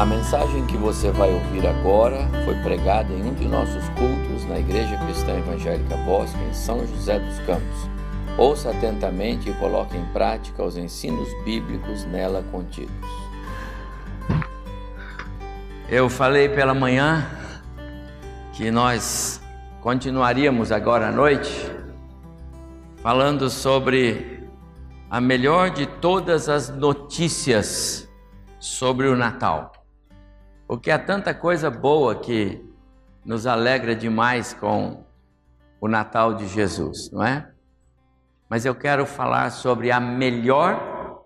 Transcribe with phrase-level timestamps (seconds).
[0.00, 4.58] A mensagem que você vai ouvir agora foi pregada em um de nossos cultos na
[4.58, 7.90] Igreja Cristã Evangélica Bosque, em São José dos Campos.
[8.38, 12.94] Ouça atentamente e coloque em prática os ensinos bíblicos nela contidos.
[15.86, 17.30] Eu falei pela manhã
[18.54, 19.38] que nós
[19.82, 21.70] continuaríamos agora à noite
[23.02, 24.48] falando sobre
[25.10, 28.08] a melhor de todas as notícias
[28.58, 29.72] sobre o Natal.
[30.70, 32.64] Porque há tanta coisa boa que
[33.24, 35.04] nos alegra demais com
[35.80, 37.52] o Natal de Jesus, não é?
[38.48, 41.24] Mas eu quero falar sobre a melhor,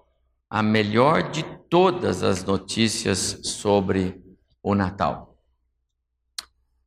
[0.49, 4.19] a melhor de todas as notícias sobre
[4.63, 5.37] o Natal.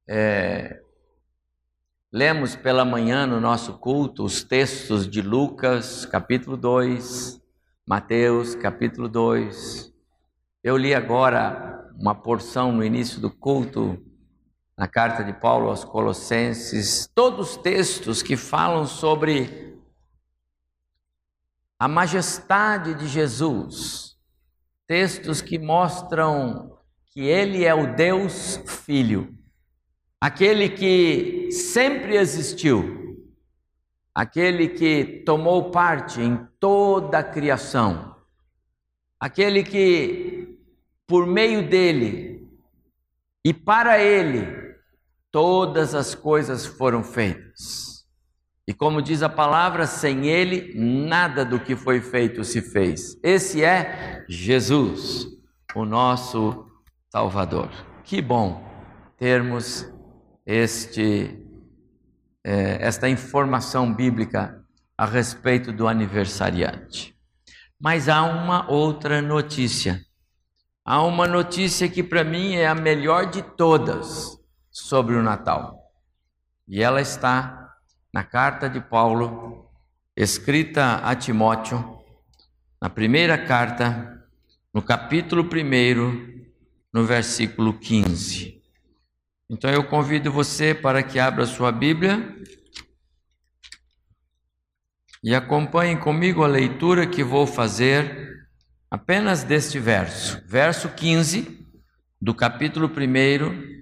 [0.09, 0.81] É,
[2.11, 7.39] lemos pela manhã no nosso culto os textos de Lucas, capítulo 2,
[7.85, 9.93] Mateus, capítulo 2.
[10.63, 13.97] Eu li agora uma porção no início do culto,
[14.77, 19.75] na carta de Paulo aos Colossenses, todos os textos que falam sobre
[21.79, 24.15] a majestade de Jesus,
[24.85, 29.35] textos que mostram que Ele é o Deus Filho,
[30.21, 33.25] aquele que sempre existiu,
[34.13, 38.15] aquele que tomou parte em toda a criação,
[39.19, 40.26] aquele que
[41.07, 42.45] por meio dele
[43.43, 44.45] e para ele,
[45.31, 48.05] todas as coisas foram feitas.
[48.67, 53.17] E como diz a palavra, sem ele, nada do que foi feito se fez.
[53.23, 55.25] Esse é Jesus,
[55.73, 56.69] o nosso
[57.09, 57.69] Salvador.
[58.03, 58.61] Que bom
[59.17, 59.89] termos
[60.45, 61.41] este,
[62.43, 64.61] é, esta informação bíblica
[64.97, 67.15] a respeito do aniversariante.
[67.79, 70.05] Mas há uma outra notícia
[70.87, 74.39] há uma notícia que para mim é a melhor de todas
[74.71, 75.91] sobre o Natal.
[76.65, 77.75] E ela está
[78.13, 79.69] na carta de Paulo,
[80.15, 81.99] escrita a Timóteo,
[82.81, 84.25] na primeira carta,
[84.73, 86.45] no capítulo 1,
[86.93, 88.63] no versículo 15.
[89.49, 92.33] Então eu convido você para que abra sua Bíblia
[95.21, 98.36] e acompanhe comigo a leitura que vou fazer
[98.89, 101.65] apenas deste verso, verso 15
[102.19, 103.77] do capítulo 1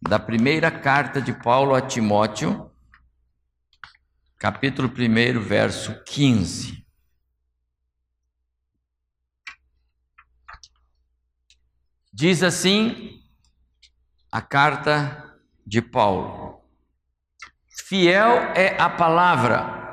[0.00, 2.70] da primeira carta de Paulo a Timóteo,
[4.38, 6.86] capítulo 1, verso 15.
[12.12, 13.20] Diz assim
[14.30, 16.64] a carta de Paulo:
[17.68, 19.85] Fiel é a palavra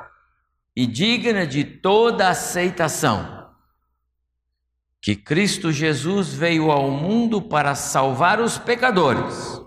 [0.76, 3.50] e digna de toda aceitação,
[5.02, 9.62] que Cristo Jesus veio ao mundo para salvar os pecadores,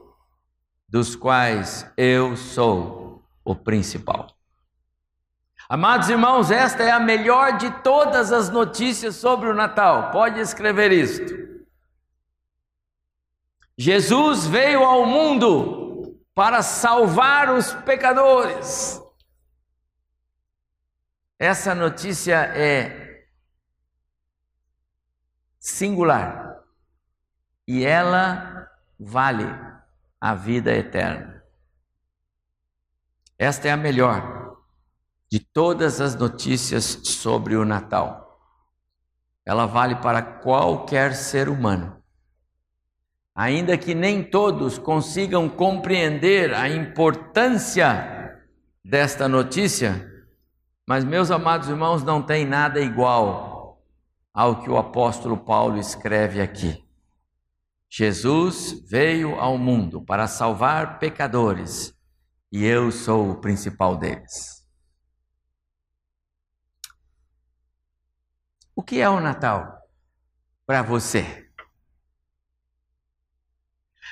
[0.89, 4.37] dos quais eu sou o principal.
[5.69, 10.13] Amados irmãos, esta é a melhor de todas as notícias sobre o Natal.
[10.13, 11.35] Pode escrever isto.
[13.77, 19.03] Jesus veio ao mundo para salvar os pecadores.
[21.39, 23.27] Essa notícia é
[25.59, 26.63] singular
[27.69, 29.45] e ela vale
[30.19, 31.45] a vida eterna.
[33.39, 34.57] Esta é a melhor
[35.31, 38.41] de todas as notícias sobre o Natal.
[39.45, 42.03] Ela vale para qualquer ser humano.
[43.35, 48.41] Ainda que nem todos consigam compreender a importância
[48.83, 50.16] desta notícia,
[50.87, 53.83] mas, meus amados irmãos, não tem nada igual
[54.33, 56.85] ao que o apóstolo Paulo escreve aqui.
[57.91, 61.93] Jesus veio ao mundo para salvar pecadores
[62.53, 64.65] e eu sou o principal deles.
[68.75, 69.81] O que é o Natal
[70.67, 71.47] para você?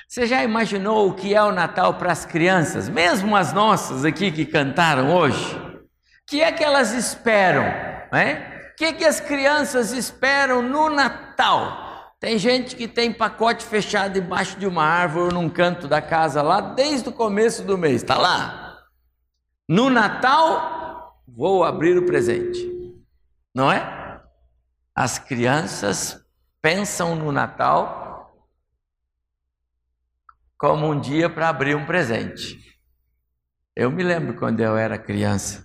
[0.07, 4.31] Você já imaginou o que é o Natal para as crianças, mesmo as nossas aqui
[4.31, 5.74] que cantaram hoje?
[6.27, 7.63] Que é que elas esperam?
[8.11, 8.71] Né?
[8.71, 12.13] O que, é que as crianças esperam no Natal?
[12.19, 16.41] Tem gente que tem pacote fechado embaixo de uma árvore ou num canto da casa
[16.41, 18.83] lá desde o começo do mês, está lá.
[19.67, 22.59] No Natal, vou abrir o presente,
[23.53, 24.21] não é?
[24.93, 26.19] As crianças
[26.61, 28.33] pensam no Natal
[30.57, 32.59] como um dia para abrir um presente.
[33.75, 35.64] Eu me lembro quando eu era criança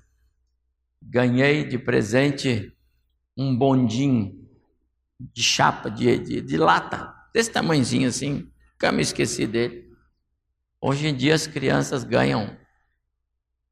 [1.02, 2.76] ganhei de presente
[3.36, 4.48] um bondinho
[5.18, 9.90] de chapa, de, de, de lata, desse tamanhozinho assim, nunca me esqueci dele.
[10.80, 12.56] Hoje em dia as crianças ganham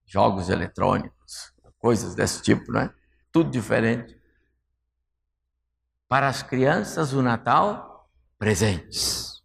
[0.06, 2.92] jogos eletrônicos, coisas desse tipo, né?
[3.32, 4.19] Tudo diferente.
[6.08, 9.42] Para as crianças, o Natal, presentes.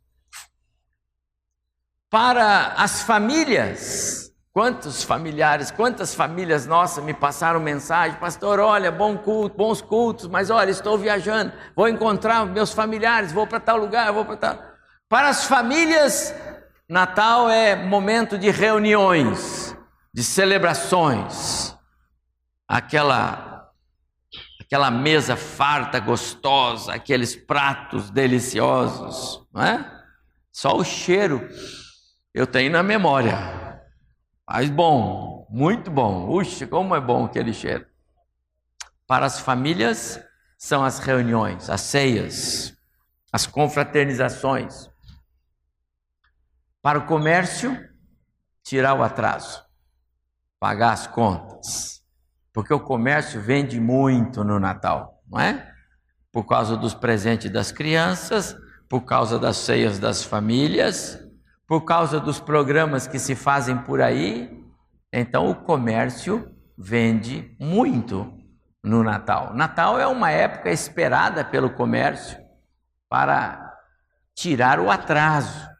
[2.09, 4.22] Para as famílias,
[4.53, 10.51] quantos familiares, quantas famílias nossas me passaram mensagem, pastor, olha, bom culto, bons cultos, mas
[10.51, 14.59] olha, estou viajando, vou encontrar meus familiares, vou para tal lugar, vou para tal.
[15.09, 16.33] Para as famílias,
[16.87, 19.75] Natal é momento de reuniões,
[20.13, 21.75] de celebrações,
[22.67, 23.51] aquela
[24.61, 30.03] aquela mesa farta, gostosa, aqueles pratos deliciosos, não é?
[30.51, 31.47] Só o cheiro
[32.33, 33.62] eu tenho na memória.
[34.47, 36.29] Mas bom, muito bom.
[36.29, 37.85] Uxa, como é bom aquele cheiro.
[39.07, 40.19] Para as famílias
[40.57, 42.75] são as reuniões, as ceias,
[43.31, 44.89] as confraternizações.
[46.81, 47.77] Para o comércio,
[48.63, 49.63] tirar o atraso,
[50.59, 52.01] pagar as contas,
[52.53, 55.71] porque o comércio vende muito no Natal, não é?
[56.31, 58.55] Por causa dos presentes das crianças,
[58.89, 61.19] por causa das ceias das famílias,
[61.67, 64.63] por causa dos programas que se fazem por aí.
[65.11, 68.33] Então o comércio vende muito
[68.83, 69.53] no Natal.
[69.53, 72.37] Natal é uma época esperada pelo comércio
[73.09, 73.73] para
[74.35, 75.71] tirar o atraso.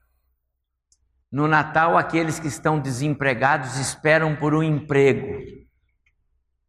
[1.31, 5.41] No Natal, aqueles que estão desempregados esperam por um emprego.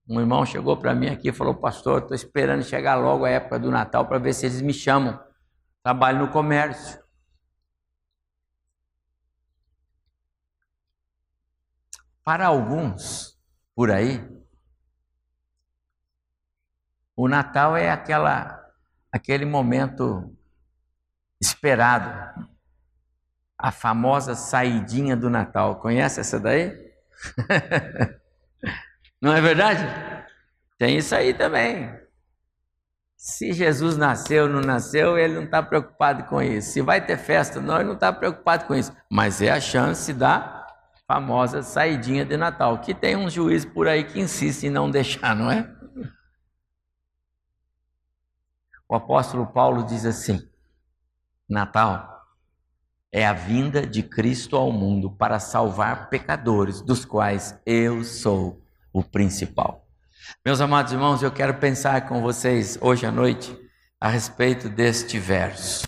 [0.08, 3.58] Um irmão chegou para mim aqui e falou: Pastor, estou esperando chegar logo a época
[3.58, 5.20] do Natal para ver se eles me chamam.
[5.82, 7.03] Trabalho no comércio.
[12.24, 13.38] Para alguns
[13.74, 14.26] por aí,
[17.14, 18.66] o Natal é aquela,
[19.12, 20.34] aquele momento
[21.40, 22.48] esperado
[23.58, 25.76] a famosa saidinha do Natal.
[25.80, 26.72] Conhece essa daí?
[29.20, 29.84] não é verdade?
[30.78, 31.94] Tem isso aí também.
[33.16, 36.72] Se Jesus nasceu ou não nasceu, ele não está preocupado com isso.
[36.72, 38.94] Se vai ter festa, não, ele não está preocupado com isso.
[39.10, 40.63] Mas é a chance da
[41.06, 45.34] famosa saidinha de Natal, que tem um juiz por aí que insiste em não deixar,
[45.34, 45.70] não é?
[48.88, 50.48] O apóstolo Paulo diz assim:
[51.48, 52.14] Natal
[53.12, 58.62] é a vinda de Cristo ao mundo para salvar pecadores, dos quais eu sou
[58.92, 59.86] o principal.
[60.44, 63.56] Meus amados irmãos, eu quero pensar com vocês hoje à noite
[64.00, 65.86] a respeito deste verso,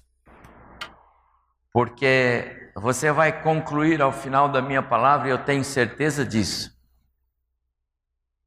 [1.72, 6.70] porque você vai concluir ao final da minha palavra, e eu tenho certeza disso,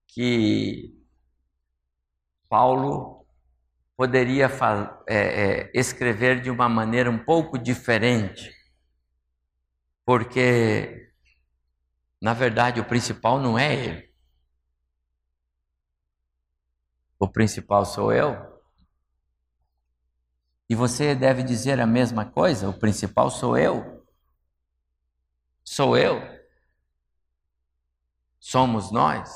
[0.07, 0.95] que
[2.47, 3.25] Paulo
[3.97, 4.49] poderia
[5.07, 8.59] é, é, escrever de uma maneira um pouco diferente
[10.09, 11.13] porque,
[12.19, 14.11] na verdade, o principal não é ele.
[17.19, 18.35] O principal sou eu.
[20.67, 23.98] E você deve dizer a mesma coisa: o principal sou eu.
[25.71, 26.19] Sou eu.
[28.39, 29.35] Somos nós.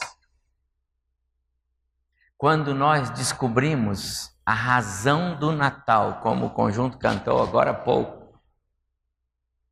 [2.35, 8.33] Quando nós descobrimos a razão do Natal, como o conjunto cantou agora há pouco,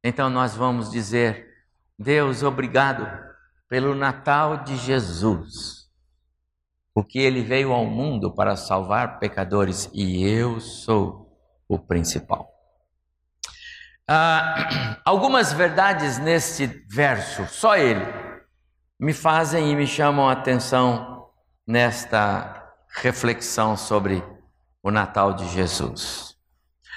[0.04, 1.66] então nós vamos dizer:
[1.98, 3.08] Deus, obrigado
[3.68, 5.90] pelo Natal de Jesus,
[6.94, 11.36] porque ele veio ao mundo para salvar pecadores e eu sou
[11.68, 12.51] o principal.
[14.14, 18.06] Ah, algumas verdades neste verso, só ele,
[19.00, 21.30] me fazem e me chamam a atenção
[21.66, 22.62] nesta
[22.98, 24.22] reflexão sobre
[24.84, 26.36] o Natal de Jesus.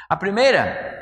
[0.09, 1.01] A primeira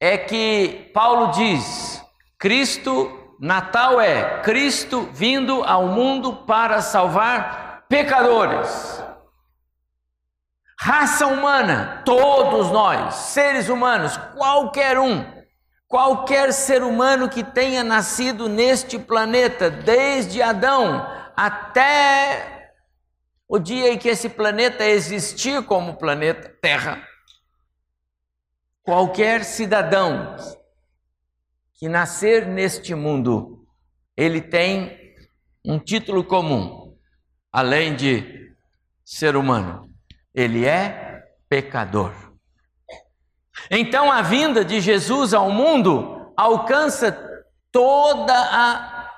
[0.00, 2.04] é que Paulo diz:
[2.36, 9.00] Cristo, Natal é Cristo vindo ao mundo para salvar pecadores.
[10.76, 15.35] Raça humana, todos nós, seres humanos, qualquer um,
[15.88, 22.72] qualquer ser humano que tenha nascido neste planeta, desde Adão até
[23.48, 27.06] o dia em que esse planeta existir como planeta Terra,
[28.86, 30.36] Qualquer cidadão
[31.74, 33.66] que nascer neste mundo,
[34.16, 34.96] ele tem
[35.64, 36.96] um título comum,
[37.50, 38.54] além de
[39.04, 39.92] ser humano,
[40.32, 42.25] ele é pecador.
[43.70, 47.12] Então a vinda de Jesus ao mundo alcança
[47.72, 49.10] toda a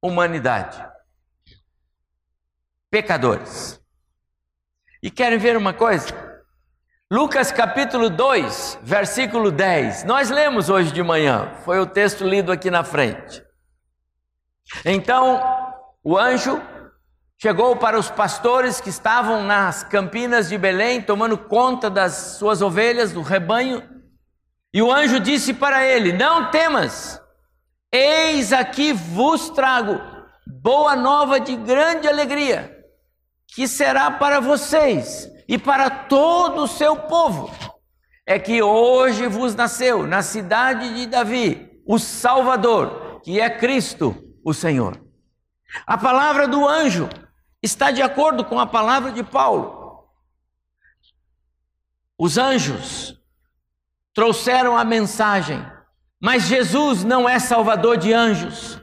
[0.00, 0.84] humanidade.
[2.90, 3.80] Pecadores.
[5.02, 6.06] E querem ver uma coisa?
[7.10, 10.04] Lucas capítulo 2, versículo 10.
[10.04, 13.42] Nós lemos hoje de manhã, foi o texto lido aqui na frente.
[14.84, 15.40] Então,
[16.04, 16.60] o anjo
[17.40, 23.12] chegou para os pastores que estavam nas campinas de Belém, tomando conta das suas ovelhas,
[23.12, 23.82] do rebanho,
[24.74, 27.20] e o anjo disse para ele: Não temas,
[27.92, 30.00] eis aqui vos trago
[30.46, 32.76] boa nova de grande alegria,
[33.46, 37.50] que será para vocês e para todo o seu povo,
[38.26, 44.14] é que hoje vos nasceu na cidade de Davi o Salvador, que é Cristo,
[44.44, 45.00] o Senhor.
[45.86, 47.08] A palavra do anjo
[47.62, 50.06] está de acordo com a palavra de Paulo.
[52.16, 53.16] Os anjos
[54.12, 55.64] trouxeram a mensagem,
[56.20, 58.80] mas Jesus não é salvador de anjos.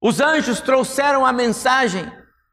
[0.00, 2.10] Os anjos trouxeram a mensagem,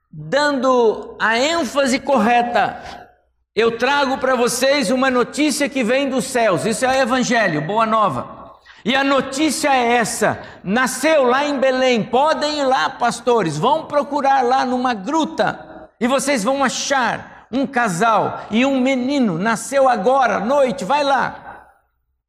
[0.09, 3.11] dando a ênfase correta.
[3.53, 6.65] Eu trago para vocês uma notícia que vem dos céus.
[6.65, 8.42] Isso é o Evangelho, boa nova.
[8.85, 12.03] E a notícia é essa: nasceu lá em Belém.
[12.03, 18.41] Podem ir lá, pastores, vão procurar lá numa gruta e vocês vão achar um casal
[18.51, 19.37] e um menino.
[19.37, 21.69] Nasceu agora, à noite, vai lá.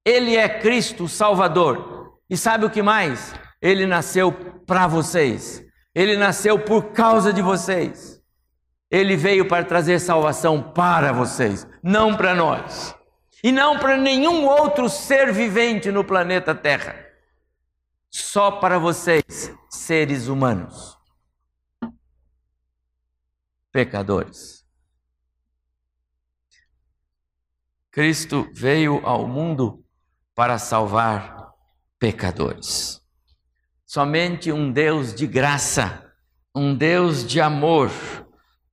[0.05, 2.19] Ele é Cristo Salvador.
[2.29, 3.35] E sabe o que mais?
[3.61, 4.31] Ele nasceu
[4.67, 5.65] para vocês.
[5.95, 8.21] Ele nasceu por causa de vocês.
[8.91, 12.95] Ele veio para trazer salvação para vocês, não para nós.
[13.45, 16.97] E não para nenhum outro ser vivente no planeta Terra.
[18.11, 20.99] Só para vocês, seres humanos.
[23.71, 24.65] Pecadores.
[27.91, 29.85] Cristo veio ao mundo
[30.35, 31.53] para salvar
[31.99, 33.03] pecadores.
[33.85, 36.11] Somente um Deus de graça,
[36.55, 37.91] um Deus de amor,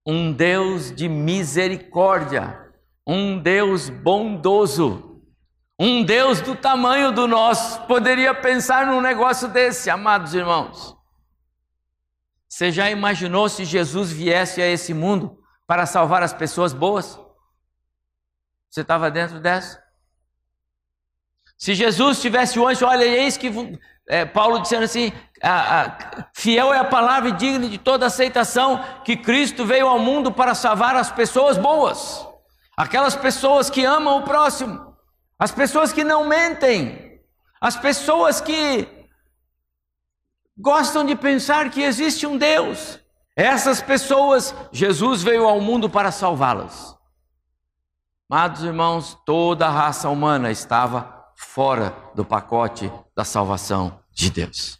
[0.05, 2.70] um Deus de misericórdia,
[3.11, 5.21] um Deus bondoso,
[5.77, 10.95] um Deus do tamanho do nosso, poderia pensar num negócio desse, amados irmãos.
[12.47, 15.37] Você já imaginou se Jesus viesse a esse mundo
[15.67, 17.19] para salvar as pessoas boas?
[18.69, 19.83] Você estava dentro dessa?
[21.57, 23.51] Se Jesus tivesse hoje, olha, eis que
[24.07, 25.11] é, Paulo dizendo assim:
[25.43, 29.99] a, a, fiel é a palavra e digna de toda aceitação que Cristo veio ao
[29.99, 32.25] mundo para salvar as pessoas boas,
[32.75, 34.95] aquelas pessoas que amam o próximo,
[35.37, 37.21] as pessoas que não mentem,
[37.59, 38.87] as pessoas que
[40.57, 42.99] gostam de pensar que existe um Deus.
[43.35, 46.95] Essas pessoas, Jesus veio ao mundo para salvá-las.
[48.29, 54.79] Amados irmãos, toda a raça humana estava fora do pacote da salvação de Deus.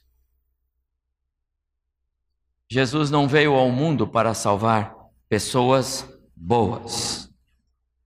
[2.69, 4.95] Jesus não veio ao mundo para salvar
[5.27, 7.30] pessoas boas.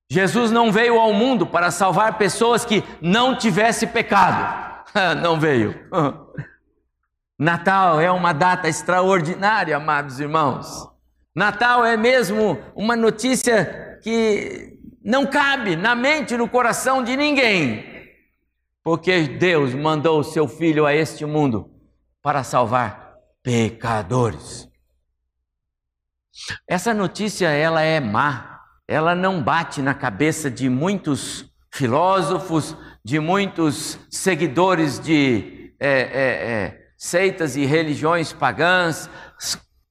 [0.09, 4.85] Jesus não veio ao mundo para salvar pessoas que não tivessem pecado.
[5.21, 5.75] não veio.
[7.38, 10.89] Natal é uma data extraordinária, amados irmãos.
[11.35, 17.95] Natal é mesmo uma notícia que não cabe na mente, no coração de ninguém
[18.85, 21.71] porque Deus mandou o seu filho a este mundo
[22.21, 24.69] para salvar pecadores.
[26.67, 28.54] Essa notícia ela é má,
[28.88, 36.88] ela não bate na cabeça de muitos filósofos, de muitos seguidores de é, é, é,
[36.98, 39.10] seitas e religiões pagãs,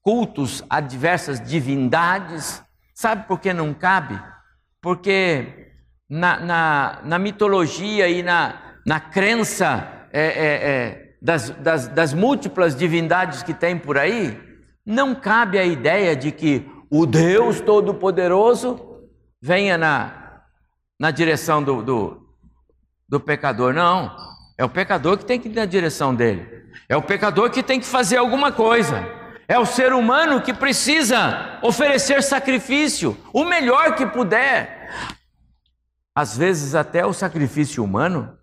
[0.03, 2.63] cultos a diversas divindades.
[2.95, 4.21] Sabe por que não cabe?
[4.81, 5.73] Porque
[6.09, 12.77] na, na, na mitologia e na, na crença é, é, é, das, das, das múltiplas
[12.77, 14.41] divindades que tem por aí,
[14.87, 19.09] não cabe a ideia de que o Deus Todo-Poderoso
[19.41, 20.43] venha na,
[20.99, 22.29] na direção do, do,
[23.09, 23.73] do pecador.
[23.73, 24.17] Não.
[24.57, 26.71] É o pecador que tem que ir na direção dele.
[26.89, 29.05] É o pecador que tem que fazer alguma coisa.
[29.49, 34.91] É o ser humano que precisa oferecer sacrifício, o melhor que puder.
[36.15, 38.39] Às vezes, até o sacrifício humano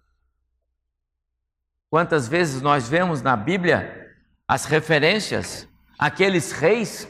[1.92, 4.16] Quantas vezes nós vemos na Bíblia
[4.48, 5.68] as referências
[6.00, 7.06] àqueles reis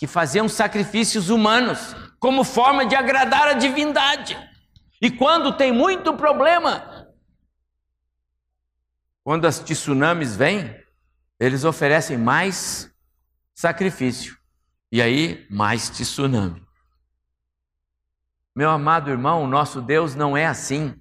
[0.00, 4.34] que faziam sacrifícios humanos como forma de agradar a divindade.
[4.98, 7.06] E quando tem muito problema,
[9.22, 10.74] quando as tsunamis vêm,
[11.38, 12.90] eles oferecem mais
[13.54, 14.38] sacrifício.
[14.90, 16.66] E aí, mais tsunami.
[18.56, 20.98] Meu amado irmão, o nosso Deus não é assim.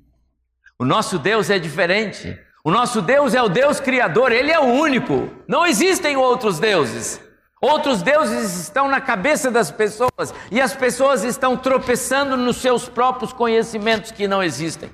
[0.77, 2.37] O nosso Deus é diferente.
[2.65, 5.29] O nosso Deus é o Deus criador, ele é o único.
[5.47, 7.28] Não existem outros deuses.
[7.61, 13.33] Outros deuses estão na cabeça das pessoas e as pessoas estão tropeçando nos seus próprios
[13.33, 14.91] conhecimentos que não existem.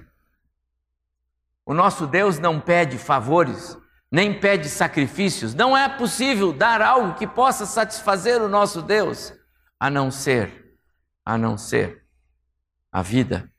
[1.63, 3.77] O nosso Deus não pede favores,
[4.11, 5.53] nem pede sacrifícios.
[5.53, 9.33] Não é possível dar algo que possa satisfazer o nosso Deus,
[9.79, 10.77] a não ser,
[11.23, 12.03] a não ser
[12.91, 13.51] a vida,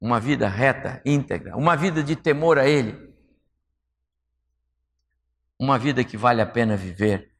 [0.00, 3.12] uma vida reta, íntegra, uma vida de temor a Ele,
[5.58, 7.35] uma vida que vale a pena viver.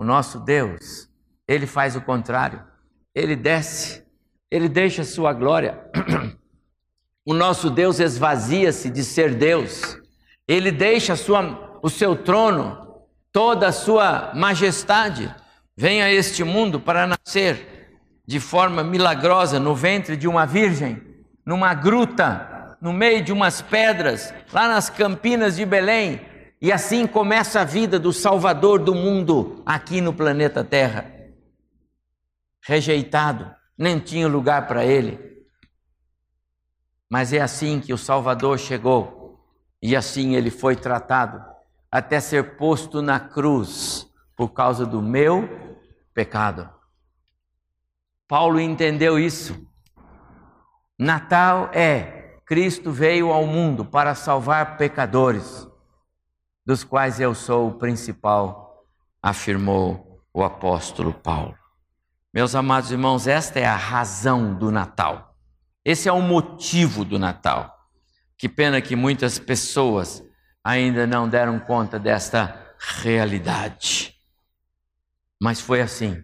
[0.00, 1.10] O nosso Deus,
[1.46, 2.62] ele faz o contrário.
[3.14, 4.02] Ele desce,
[4.50, 5.78] ele deixa sua glória.
[7.22, 9.98] O nosso Deus esvazia-se de ser Deus.
[10.48, 15.32] Ele deixa sua, o seu trono, toda a sua majestade,
[15.76, 21.00] vem a este mundo para nascer de forma milagrosa no ventre de uma virgem,
[21.44, 26.22] numa gruta, no meio de umas pedras, lá nas campinas de Belém,
[26.60, 31.10] e assim começa a vida do Salvador do mundo aqui no planeta Terra.
[32.62, 35.18] Rejeitado, nem tinha lugar para ele.
[37.08, 39.42] Mas é assim que o Salvador chegou
[39.80, 41.42] e assim ele foi tratado,
[41.90, 45.48] até ser posto na cruz por causa do meu
[46.12, 46.68] pecado.
[48.28, 49.66] Paulo entendeu isso.
[50.98, 55.69] Natal é Cristo veio ao mundo para salvar pecadores
[56.64, 58.84] dos quais eu sou o principal,
[59.22, 61.56] afirmou o apóstolo Paulo.
[62.32, 65.36] Meus amados irmãos, esta é a razão do Natal.
[65.84, 67.76] Esse é o motivo do Natal.
[68.38, 70.22] Que pena que muitas pessoas
[70.62, 74.14] ainda não deram conta desta realidade.
[75.42, 76.22] Mas foi assim.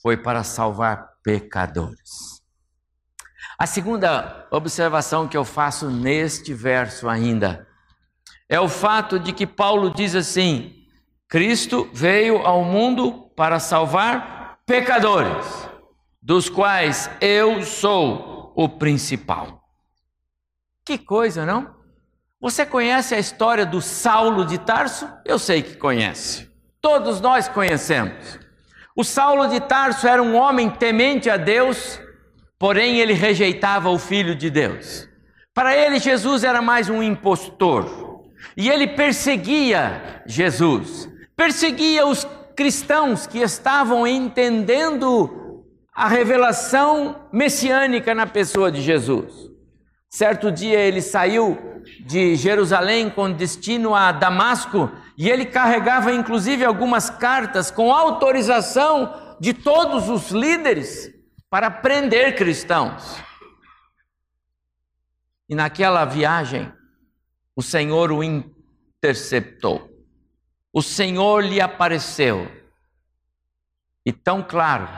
[0.00, 2.42] Foi para salvar pecadores.
[3.58, 7.66] A segunda observação que eu faço neste verso ainda
[8.52, 10.84] é o fato de que Paulo diz assim:
[11.26, 15.46] Cristo veio ao mundo para salvar pecadores,
[16.20, 19.64] dos quais eu sou o principal.
[20.84, 21.74] Que coisa, não?
[22.38, 25.08] Você conhece a história do Saulo de Tarso?
[25.24, 26.50] Eu sei que conhece.
[26.78, 28.38] Todos nós conhecemos.
[28.94, 31.98] O Saulo de Tarso era um homem temente a Deus,
[32.58, 35.08] porém ele rejeitava o Filho de Deus.
[35.54, 38.11] Para ele, Jesus era mais um impostor.
[38.56, 48.70] E ele perseguia Jesus, perseguia os cristãos que estavam entendendo a revelação messiânica na pessoa
[48.70, 49.50] de Jesus.
[50.08, 51.58] Certo dia ele saiu
[52.00, 59.52] de Jerusalém com destino a Damasco e ele carregava inclusive algumas cartas com autorização de
[59.54, 61.10] todos os líderes
[61.48, 63.16] para prender cristãos.
[65.48, 66.72] E naquela viagem,
[67.54, 69.90] o Senhor o interceptou.
[70.72, 72.50] O Senhor lhe apareceu.
[74.04, 74.88] E tão claro,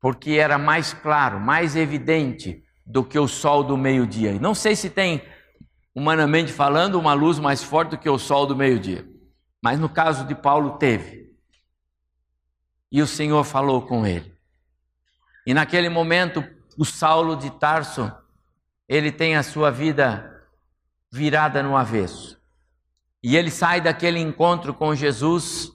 [0.00, 4.38] porque era mais claro, mais evidente do que o sol do meio-dia.
[4.38, 5.22] Não sei se tem,
[5.94, 9.08] humanamente falando, uma luz mais forte do que o sol do meio-dia.
[9.62, 11.32] Mas no caso de Paulo, teve.
[12.90, 14.36] E o Senhor falou com ele.
[15.46, 16.44] E naquele momento,
[16.76, 18.12] o Saulo de Tarso,
[18.88, 20.31] ele tem a sua vida
[21.12, 22.40] virada no avesso.
[23.22, 25.70] E ele sai daquele encontro com Jesus,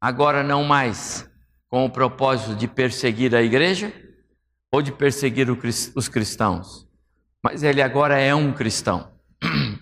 [0.00, 1.28] agora não mais
[1.68, 3.92] com o propósito de perseguir a igreja
[4.72, 6.88] ou de perseguir os cristãos,
[7.44, 9.12] mas ele agora é um cristão.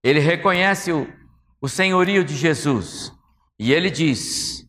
[0.00, 1.12] Ele reconhece o,
[1.60, 3.12] o senhorio de Jesus
[3.58, 4.64] e ele diz: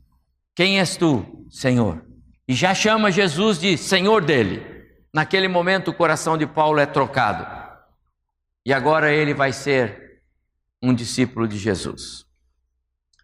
[0.56, 2.04] Quem és tu, Senhor?
[2.48, 4.66] E já chama Jesus de Senhor dele.
[5.14, 7.59] Naquele momento, o coração de Paulo é trocado.
[8.70, 10.22] E agora ele vai ser
[10.80, 12.24] um discípulo de Jesus.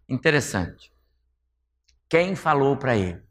[0.10, 0.91] Interessante.
[2.10, 3.21] Quem falou para ele?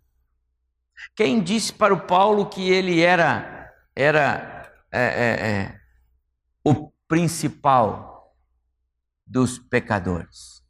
[1.17, 5.81] Quem disse para o Paulo que ele era era é, é, é,
[6.63, 8.33] o principal
[9.27, 10.63] dos pecadores?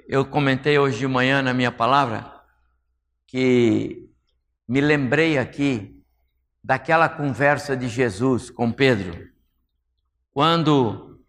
[0.00, 2.42] Eu comentei hoje de manhã na minha palavra
[3.28, 4.10] que
[4.66, 6.01] me lembrei aqui
[6.62, 9.28] daquela conversa de Jesus com Pedro.
[10.32, 11.20] Quando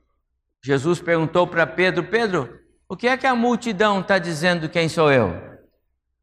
[0.63, 5.11] Jesus perguntou para Pedro: Pedro, o que é que a multidão está dizendo quem sou
[5.11, 5.33] eu?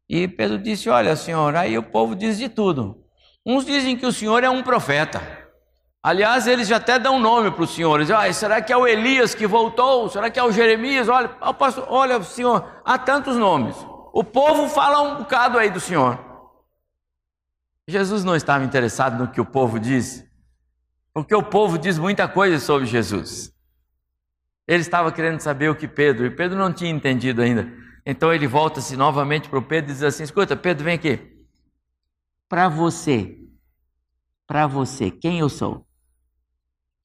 [0.07, 3.03] E Pedro disse: Olha, senhor, aí o povo diz de tudo.
[3.45, 5.21] Uns dizem que o senhor é um profeta.
[6.03, 7.99] Aliás, eles já até dão nome para o senhor.
[7.99, 10.09] Dizem, ah, será que é o Elias que voltou?
[10.09, 11.07] Será que é o Jeremias?
[11.07, 13.75] Olha, pastor, olha, senhor, há tantos nomes.
[14.11, 16.30] O povo fala um bocado aí do senhor.
[17.87, 20.25] Jesus não estava interessado no que o povo diz,
[21.13, 23.53] porque o povo diz muita coisa sobre Jesus.
[24.67, 27.71] Ele estava querendo saber o que Pedro, e Pedro não tinha entendido ainda.
[28.05, 31.45] Então ele volta-se novamente para o Pedro e diz assim: Escuta, Pedro, vem aqui.
[32.47, 33.37] Para você,
[34.47, 35.85] para você, quem eu sou?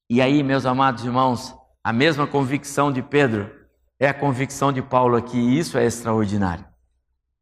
[0.08, 3.50] E aí, meus amados irmãos, a mesma convicção de Pedro
[3.98, 6.64] é a convicção de Paulo aqui, e isso é extraordinário.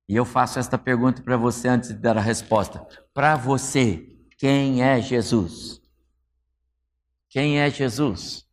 [0.09, 2.87] E eu faço esta pergunta para você antes de dar a resposta.
[3.13, 5.81] Para você, quem é Jesus?
[7.31, 8.47] Quem é Jesus?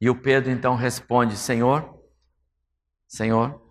[0.00, 2.02] E o Pedro então responde: Senhor,
[3.06, 3.62] Senhor,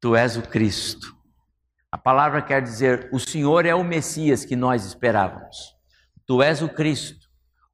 [0.00, 1.16] tu és o Cristo.
[1.90, 5.76] A palavra quer dizer: o Senhor é o Messias que nós esperávamos.
[6.26, 7.28] Tu és o Cristo,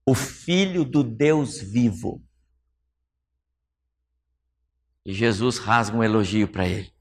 [0.04, 2.20] o Filho do Deus vivo.
[5.06, 6.92] E Jesus rasga um elogio para ele.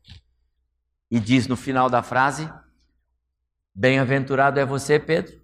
[1.10, 2.50] E diz no final da frase:
[3.74, 5.40] Bem-aventurado é você, Pedro,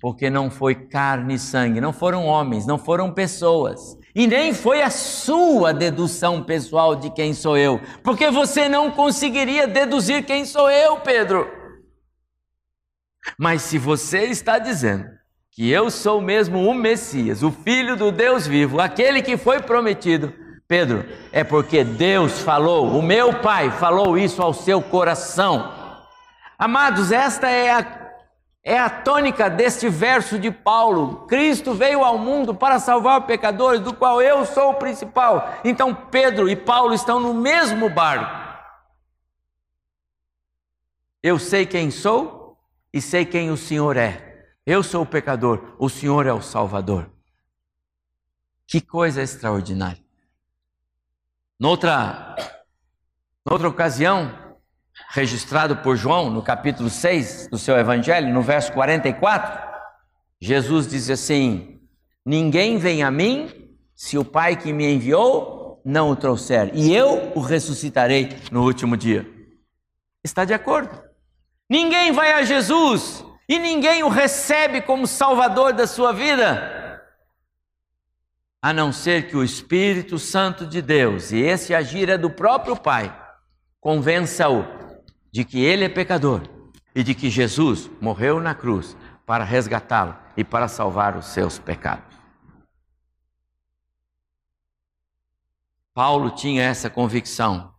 [0.00, 4.82] porque não foi carne e sangue, não foram homens, não foram pessoas, e nem foi
[4.82, 10.70] a sua dedução pessoal de quem sou eu, porque você não conseguiria deduzir quem sou
[10.70, 11.50] eu, Pedro.
[13.38, 15.06] Mas se você está dizendo
[15.50, 20.32] que eu sou mesmo o Messias, o Filho do Deus vivo, aquele que foi prometido,
[20.70, 25.74] Pedro, é porque Deus falou, o meu Pai falou isso ao seu coração.
[26.56, 28.12] Amados, esta é a,
[28.62, 31.26] é a tônica deste verso de Paulo.
[31.26, 35.58] Cristo veio ao mundo para salvar pecadores, do qual eu sou o principal.
[35.64, 38.32] Então Pedro e Paulo estão no mesmo barco.
[41.20, 42.56] Eu sei quem sou
[42.92, 44.46] e sei quem o Senhor é.
[44.64, 47.10] Eu sou o pecador, o Senhor é o Salvador.
[48.68, 50.09] Que coisa extraordinária.
[51.60, 52.36] Noutra,
[53.44, 54.32] noutra ocasião,
[55.10, 59.68] registrado por João no capítulo 6 do seu evangelho, no verso 44,
[60.40, 61.78] Jesus diz assim:
[62.24, 67.30] Ninguém vem a mim se o Pai que me enviou não o trouxer, e eu
[67.34, 69.28] o ressuscitarei no último dia.
[70.24, 70.98] Está de acordo?
[71.68, 76.79] Ninguém vai a Jesus e ninguém o recebe como Salvador da sua vida,
[78.62, 82.76] a não ser que o Espírito Santo de Deus, e esse agir é do próprio
[82.76, 83.16] Pai,
[83.80, 84.64] convença-o
[85.32, 86.42] de que ele é pecador
[86.94, 92.10] e de que Jesus morreu na cruz para resgatá-lo e para salvar os seus pecados.
[95.94, 97.74] Paulo tinha essa convicção.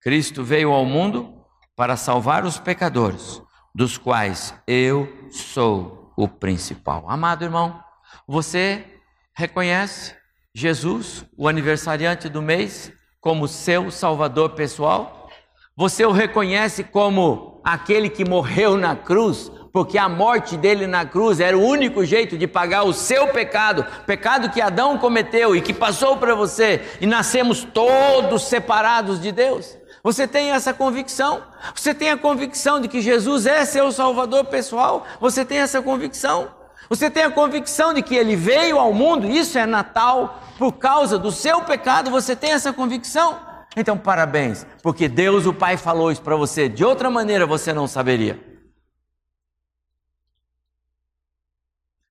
[0.00, 1.44] Cristo veio ao mundo
[1.76, 3.42] para salvar os pecadores,
[3.74, 7.08] dos quais eu sou o principal.
[7.08, 7.82] Amado irmão,
[8.26, 8.99] você
[9.34, 10.14] reconhece
[10.54, 15.28] Jesus, o aniversariante do mês, como seu salvador pessoal?
[15.76, 21.40] Você o reconhece como aquele que morreu na cruz, porque a morte dele na cruz
[21.40, 25.72] era o único jeito de pagar o seu pecado, pecado que Adão cometeu e que
[25.72, 29.78] passou para você, e nascemos todos separados de Deus.
[30.02, 31.42] Você tem essa convicção?
[31.74, 35.06] Você tem a convicção de que Jesus é seu Salvador pessoal?
[35.20, 36.59] Você tem essa convicção?
[36.90, 41.16] Você tem a convicção de que ele veio ao mundo, isso é Natal, por causa
[41.16, 42.10] do seu pecado?
[42.10, 43.40] Você tem essa convicção?
[43.76, 46.68] Então, parabéns, porque Deus, o Pai, falou isso para você.
[46.68, 48.44] De outra maneira, você não saberia.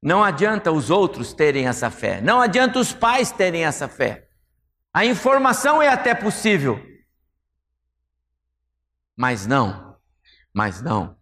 [0.01, 2.21] Não adianta os outros terem essa fé.
[2.21, 4.29] Não adianta os pais terem essa fé.
[4.93, 6.81] A informação é até possível.
[9.13, 9.97] Mas não,
[10.53, 11.19] mas não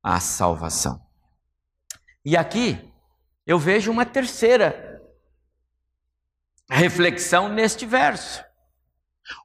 [0.00, 1.03] a salvação.
[2.24, 2.78] E aqui
[3.46, 5.02] eu vejo uma terceira
[6.70, 8.42] reflexão neste verso.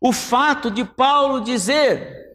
[0.01, 2.33] O fato de Paulo dizer: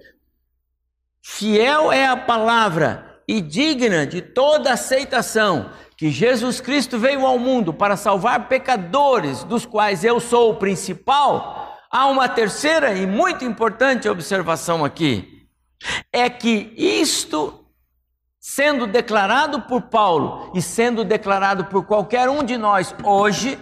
[1.23, 7.73] fiel é a palavra e digna de toda aceitação, que Jesus Cristo veio ao mundo
[7.73, 14.09] para salvar pecadores, dos quais eu sou o principal, há uma terceira e muito importante
[14.09, 15.49] observação aqui.
[16.13, 17.64] É que isto
[18.47, 23.59] sendo declarado por Paulo e sendo declarado por qualquer um de nós hoje,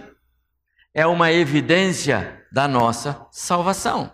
[0.93, 4.13] é uma evidência da nossa salvação.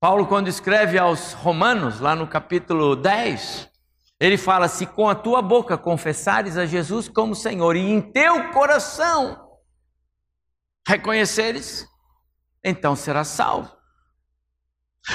[0.00, 3.70] Paulo, quando escreve aos Romanos, lá no capítulo 10,
[4.18, 8.50] ele fala: Se com a tua boca confessares a Jesus como Senhor e em teu
[8.50, 9.58] coração
[10.88, 11.86] reconheceres,
[12.64, 13.76] então serás salvo.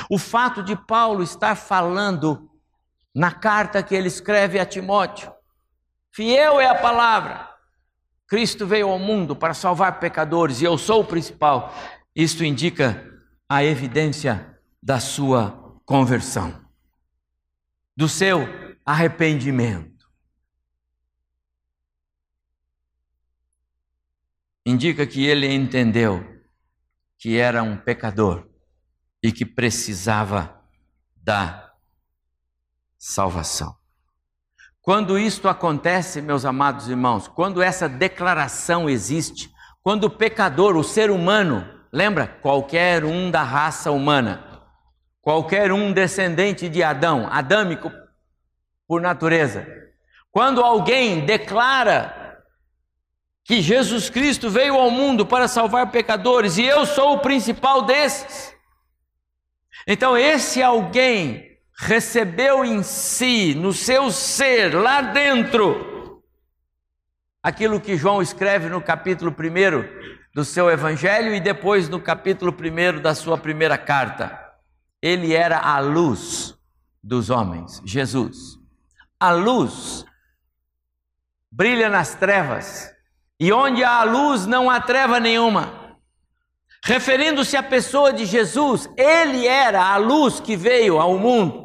[0.08, 2.52] O fato de Paulo estar falando
[3.16, 5.32] na carta que ele escreve a Timóteo,
[6.12, 7.50] fiel é a palavra,
[8.28, 11.74] Cristo veio ao mundo para salvar pecadores e eu sou o principal.
[12.16, 13.10] Isto indica
[13.48, 16.60] a evidência da sua conversão,
[17.96, 18.48] do seu
[18.86, 19.96] arrependimento.
[24.66, 26.26] indica que ele entendeu
[27.20, 28.50] que era um pecador
[29.22, 30.60] e que precisava
[31.16, 31.65] da
[33.08, 33.76] salvação.
[34.82, 39.52] Quando isto acontece, meus amados irmãos, quando essa declaração existe,
[39.84, 42.28] quando o pecador, o ser humano, lembra?
[42.42, 44.64] Qualquer um da raça humana,
[45.22, 47.92] qualquer um descendente de Adão, adâmico
[48.88, 49.68] por natureza,
[50.32, 52.42] quando alguém declara
[53.44, 58.56] que Jesus Cristo veio ao mundo para salvar pecadores e eu sou o principal desses,
[59.88, 61.45] então esse alguém
[61.78, 66.24] recebeu em si, no seu ser, lá dentro,
[67.44, 73.02] aquilo que João escreve no capítulo 1 do seu evangelho e depois no capítulo 1
[73.02, 74.40] da sua primeira carta.
[75.02, 76.58] Ele era a luz
[77.04, 78.58] dos homens, Jesus.
[79.20, 80.06] A luz
[81.52, 82.92] brilha nas trevas,
[83.40, 85.98] e onde há luz não há treva nenhuma.
[86.84, 91.65] Referindo-se à pessoa de Jesus, ele era a luz que veio ao mundo.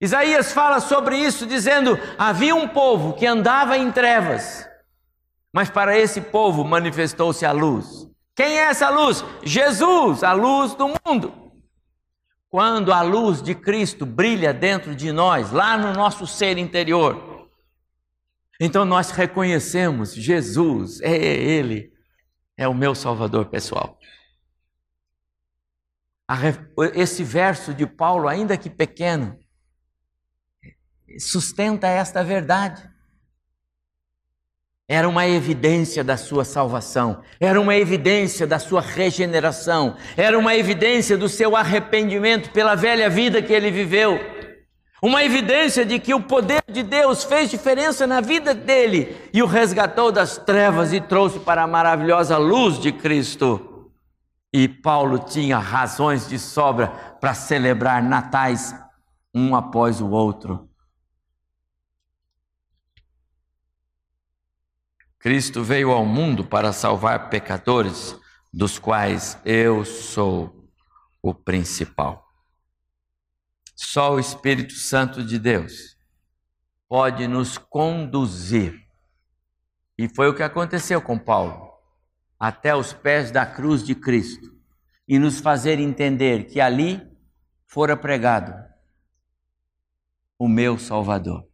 [0.00, 4.68] Isaías fala sobre isso, dizendo: havia um povo que andava em trevas,
[5.52, 8.06] mas para esse povo manifestou-se a luz.
[8.34, 9.24] Quem é essa luz?
[9.42, 11.46] Jesus, a luz do mundo.
[12.50, 17.50] Quando a luz de Cristo brilha dentro de nós, lá no nosso ser interior,
[18.60, 21.90] então nós reconhecemos Jesus, é Ele,
[22.56, 23.98] é o meu Salvador pessoal.
[26.94, 29.38] Esse verso de Paulo, ainda que pequeno,
[31.18, 32.82] sustenta esta verdade.
[34.88, 41.18] Era uma evidência da sua salvação, era uma evidência da sua regeneração, era uma evidência
[41.18, 44.16] do seu arrependimento pela velha vida que ele viveu,
[45.02, 49.46] uma evidência de que o poder de Deus fez diferença na vida dele e o
[49.46, 53.90] resgatou das trevas e trouxe para a maravilhosa luz de Cristo.
[54.52, 56.88] E Paulo tinha razões de sobra
[57.20, 58.74] para celebrar natais
[59.34, 60.66] um após o outro.
[65.26, 68.16] Cristo veio ao mundo para salvar pecadores,
[68.54, 70.70] dos quais eu sou
[71.20, 72.32] o principal.
[73.74, 75.98] Só o Espírito Santo de Deus
[76.88, 78.86] pode nos conduzir.
[79.98, 81.72] E foi o que aconteceu com Paulo,
[82.38, 84.56] até os pés da cruz de Cristo,
[85.08, 87.02] e nos fazer entender que ali
[87.66, 88.54] fora pregado
[90.38, 91.48] o meu Salvador.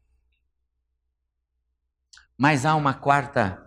[2.36, 3.61] Mas há uma quarta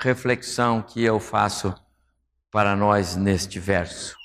[0.00, 1.74] reflexão que eu faço
[2.50, 4.16] para nós neste verso.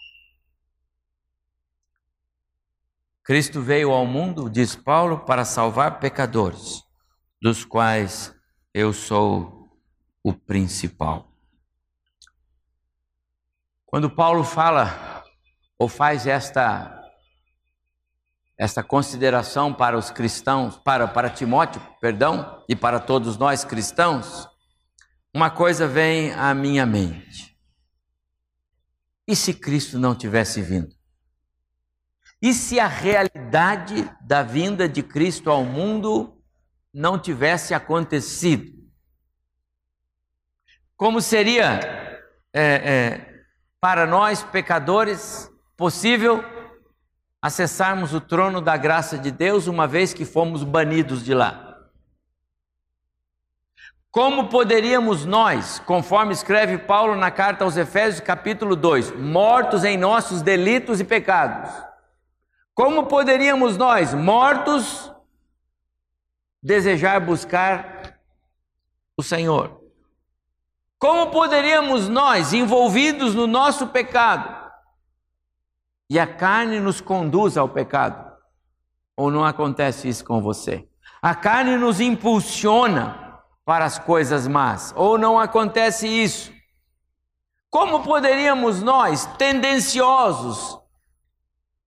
[3.23, 6.83] Cristo veio ao mundo, diz Paulo, para salvar pecadores,
[7.41, 8.35] dos quais
[8.73, 9.69] eu sou
[10.23, 11.31] o principal.
[13.85, 15.23] Quando Paulo fala
[15.77, 16.97] ou faz esta
[18.57, 24.47] esta consideração para os cristãos, para para Timóteo, perdão, e para todos nós cristãos,
[25.33, 27.57] uma coisa vem à minha mente.
[29.27, 30.93] E se Cristo não tivesse vindo?
[32.41, 36.41] E se a realidade da vinda de Cristo ao mundo
[36.93, 38.81] não tivesse acontecido?
[40.97, 41.79] Como seria
[42.53, 43.43] é, é,
[43.79, 46.43] para nós, pecadores, possível
[47.41, 51.70] acessarmos o trono da graça de Deus uma vez que fomos banidos de lá?
[54.11, 60.41] Como poderíamos nós, conforme escreve Paulo na carta aos Efésios, capítulo 2, mortos em nossos
[60.41, 61.71] delitos e pecados,
[62.75, 65.13] como poderíamos nós, mortos,
[66.61, 68.19] desejar buscar
[69.15, 69.81] o Senhor?
[70.99, 74.59] Como poderíamos nós, envolvidos no nosso pecado,
[76.09, 78.29] e a carne nos conduz ao pecado?
[79.15, 80.85] Ou não acontece isso com você?
[81.21, 83.30] A carne nos impulsiona
[83.65, 86.51] para as coisas más, ou não acontece isso?
[87.69, 90.79] Como poderíamos nós, tendenciosos,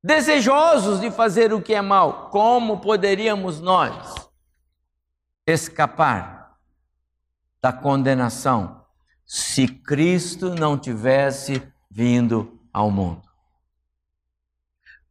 [0.02, 4.14] desejosos de fazer o que é mal, como poderíamos nós
[5.46, 6.56] escapar
[7.60, 8.82] da condenação
[9.26, 13.28] se Cristo não tivesse vindo ao mundo?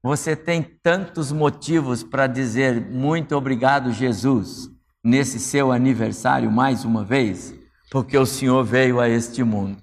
[0.02, 4.73] Você tem tantos motivos para dizer muito obrigado, Jesus
[5.04, 7.54] nesse seu aniversário mais uma vez,
[7.92, 9.78] porque o Senhor veio a este mundo.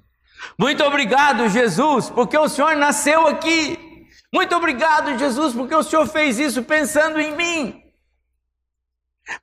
[0.59, 4.07] Muito obrigado, Jesus, porque o Senhor nasceu aqui.
[4.33, 7.83] Muito obrigado, Jesus, porque o Senhor fez isso pensando em mim.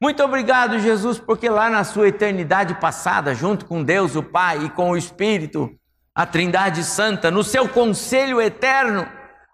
[0.01, 4.69] Muito obrigado, Jesus, porque lá na sua eternidade passada, junto com Deus, o Pai e
[4.69, 5.69] com o Espírito,
[6.13, 9.07] a Trindade Santa, no seu conselho eterno,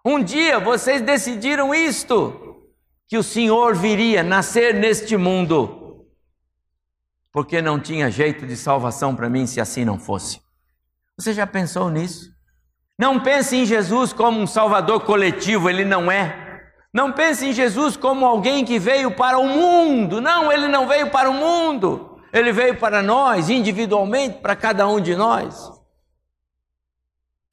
[0.06, 2.64] um dia vocês decidiram isto:
[3.08, 5.83] que o Senhor viria nascer neste mundo,
[7.34, 10.40] porque não tinha jeito de salvação para mim se assim não fosse.
[11.18, 12.32] Você já pensou nisso?
[12.98, 16.62] Não pense em Jesus como um salvador coletivo, ele não é.
[16.94, 20.22] Não pense em Jesus como alguém que veio para o mundo.
[20.22, 22.20] Não, ele não veio para o mundo.
[22.32, 25.72] Ele veio para nós, individualmente, para cada um de nós.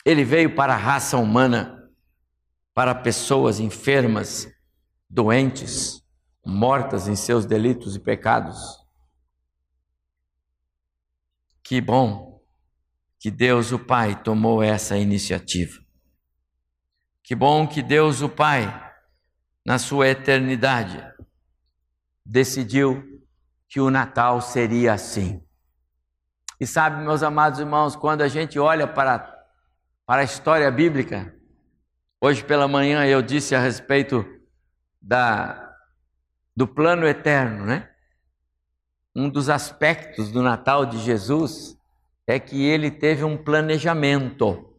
[0.04, 1.90] Ele veio para a raça humana,
[2.74, 4.46] para pessoas enfermas,
[5.08, 6.02] doentes,
[6.44, 8.79] mortas em seus delitos e pecados.
[11.70, 12.42] Que bom
[13.16, 15.78] que Deus o Pai tomou essa iniciativa.
[17.22, 18.92] Que bom que Deus o Pai
[19.64, 21.00] na sua eternidade,
[22.26, 23.22] decidiu
[23.68, 25.46] que o Natal seria assim.
[26.58, 29.32] E sabe, meus amados irmãos, quando a gente olha para,
[30.04, 31.32] para a história bíblica,
[32.20, 34.26] hoje pela manhã eu disse a respeito
[35.00, 35.72] da,
[36.56, 37.89] do plano eterno, né?
[39.14, 41.76] Um dos aspectos do Natal de Jesus
[42.26, 44.72] é que ele teve um planejamento.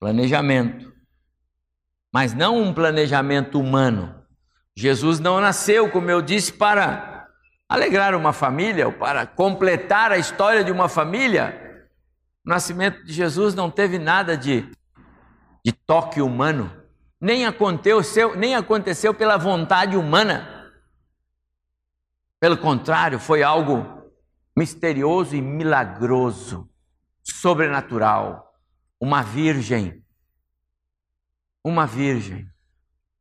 [0.00, 0.92] Planejamento
[2.12, 4.14] mas não um planejamento humano.
[4.76, 7.26] Jesus não nasceu, como eu disse, para
[7.66, 11.88] alegrar uma família ou para completar a história de uma família.
[12.44, 14.68] O nascimento de Jesus não teve nada de,
[15.64, 16.70] de toque humano,
[17.18, 20.51] nem aconteceu, nem aconteceu pela vontade humana.
[22.42, 24.10] Pelo contrário, foi algo
[24.56, 26.68] misterioso e milagroso,
[27.22, 28.52] sobrenatural.
[28.98, 30.04] Uma virgem
[31.62, 32.50] uma virgem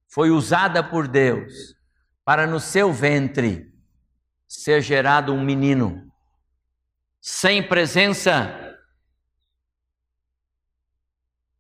[0.07, 1.75] foi usada por Deus
[2.25, 3.71] para no seu ventre
[4.47, 6.11] ser gerado um menino,
[7.21, 8.75] sem presença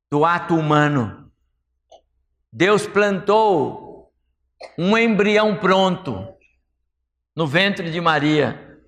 [0.09, 1.31] do ato humano.
[2.51, 4.11] Deus plantou
[4.79, 6.40] um embrião pronto
[7.35, 8.79] no ventre de Maria.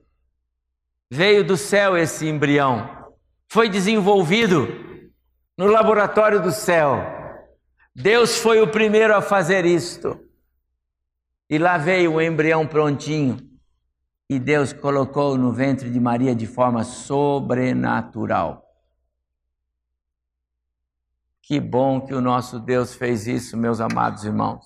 [1.09, 3.11] Veio do céu esse embrião,
[3.47, 4.67] foi desenvolvido
[5.57, 7.21] no laboratório do céu
[7.95, 10.19] Deus foi o primeiro a fazer isto.
[11.47, 13.37] E lá veio o embrião prontinho.
[14.27, 18.63] E Deus colocou no ventre de Maria de forma sobrenatural.
[21.43, 24.65] Que bom que o nosso Deus fez isso, meus amados irmãos.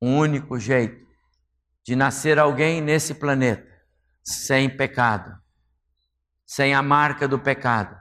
[0.00, 1.06] O único jeito
[1.88, 3.66] de nascer alguém nesse planeta
[4.22, 5.34] sem pecado,
[6.44, 7.98] sem a marca do pecado,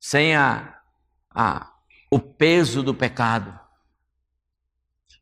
[0.00, 0.80] sem a,
[1.32, 1.72] a
[2.10, 3.56] o peso do pecado,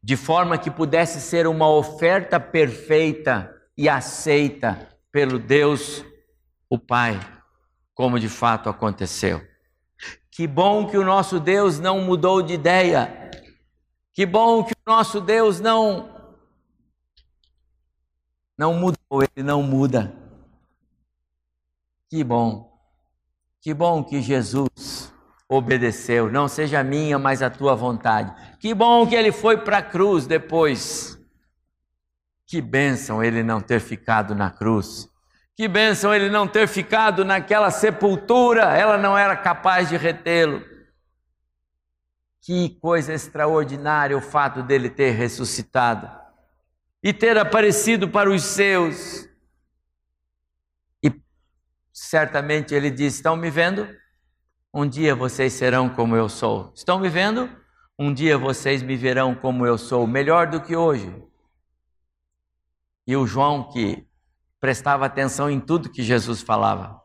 [0.03, 6.03] de forma que pudesse ser uma oferta perfeita e aceita pelo Deus,
[6.67, 7.21] o Pai,
[7.93, 9.47] como de fato aconteceu.
[10.31, 13.31] Que bom que o nosso Deus não mudou de ideia.
[14.15, 16.16] Que bom que o nosso Deus não
[18.57, 20.15] não mudou, ele não muda.
[22.09, 22.73] Que bom.
[23.61, 25.13] Que bom que Jesus
[25.49, 26.31] obedeceu.
[26.31, 28.33] Não seja minha, mas a tua vontade.
[28.59, 31.19] Que bom que ele foi para a cruz depois.
[32.47, 35.09] Que bênção ele não ter ficado na cruz.
[35.55, 40.63] Que bênção ele não ter ficado naquela sepultura, ela não era capaz de retê-lo.
[42.43, 46.26] Que coisa extraordinária o fato dele ter ressuscitado
[47.07, 49.29] e ter aparecido para os seus.
[51.01, 51.13] E
[51.93, 53.87] certamente ele disse: Estão me vendo?
[54.75, 56.73] Um dia vocês serão como eu sou.
[56.75, 57.49] Estão me vendo?
[57.97, 61.15] Um dia vocês me verão como eu sou, melhor do que hoje.
[63.07, 64.05] E o João, que
[64.59, 67.01] prestava atenção em tudo que Jesus falava,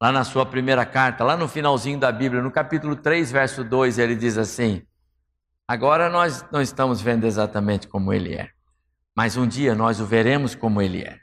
[0.00, 3.98] lá na sua primeira carta, lá no finalzinho da Bíblia, no capítulo 3, verso 2,
[3.98, 4.86] ele diz assim:
[5.66, 8.52] Agora nós não estamos vendo exatamente como ele é,
[9.18, 11.18] mas um dia nós o veremos como ele é,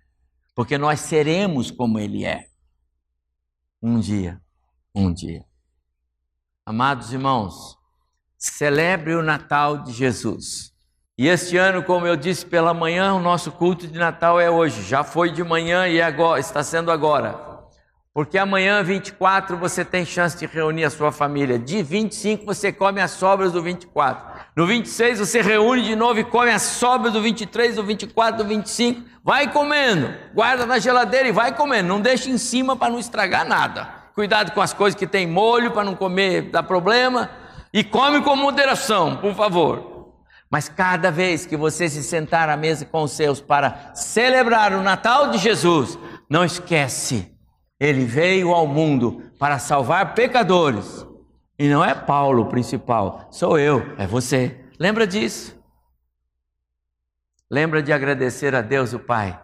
[0.54, 2.48] porque nós seremos como ele é.
[3.82, 4.42] Um dia,
[4.94, 5.46] um dia.
[6.66, 7.78] Amados irmãos,
[8.38, 10.74] celebre o Natal de Jesus.
[11.18, 14.84] E este ano, como eu disse pela manhã, o nosso culto de Natal é hoje.
[14.84, 17.40] Já foi de manhã e agora, está sendo agora.
[18.14, 21.58] Porque amanhã, 24, você tem chance de reunir a sua família.
[21.58, 24.35] De 25, você come as sobras do 24.
[24.56, 28.48] No 26, você reúne de novo e come as sobras do 23, do 24, do
[28.48, 29.02] 25.
[29.24, 30.14] Vai comendo.
[30.34, 31.90] Guarda na geladeira e vai comendo.
[31.90, 35.72] Não deixe em cima para não estragar nada cuidado com as coisas que tem molho
[35.72, 37.30] para não comer, dá problema.
[37.74, 40.14] E come com moderação, por favor.
[40.50, 44.82] Mas cada vez que você se sentar à mesa com os seus para celebrar o
[44.82, 46.00] Natal de Jesus,
[46.30, 47.30] não esquece,
[47.78, 51.06] ele veio ao mundo para salvar pecadores.
[51.58, 54.66] E não é Paulo o principal, sou eu, é você.
[54.78, 55.58] Lembra disso?
[57.50, 59.40] Lembra de agradecer a Deus o Pai,